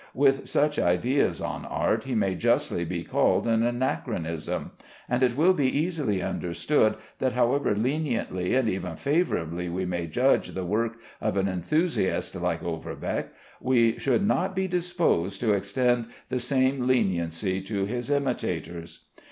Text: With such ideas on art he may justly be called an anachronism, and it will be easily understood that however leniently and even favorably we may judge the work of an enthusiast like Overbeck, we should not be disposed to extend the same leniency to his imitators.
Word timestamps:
With 0.15 0.49
such 0.49 0.79
ideas 0.79 1.41
on 1.41 1.63
art 1.63 2.05
he 2.05 2.15
may 2.15 2.33
justly 2.33 2.83
be 2.83 3.03
called 3.03 3.45
an 3.45 3.61
anachronism, 3.61 4.71
and 5.07 5.21
it 5.21 5.37
will 5.37 5.53
be 5.53 5.67
easily 5.67 6.23
understood 6.23 6.95
that 7.19 7.33
however 7.33 7.75
leniently 7.75 8.55
and 8.55 8.67
even 8.67 8.95
favorably 8.95 9.69
we 9.69 9.85
may 9.85 10.07
judge 10.07 10.55
the 10.55 10.65
work 10.65 10.97
of 11.21 11.37
an 11.37 11.47
enthusiast 11.47 12.33
like 12.33 12.63
Overbeck, 12.63 13.31
we 13.59 13.99
should 13.99 14.25
not 14.25 14.55
be 14.55 14.67
disposed 14.67 15.39
to 15.41 15.53
extend 15.53 16.07
the 16.29 16.39
same 16.39 16.87
leniency 16.87 17.61
to 17.61 17.85
his 17.85 18.09
imitators. 18.09 19.05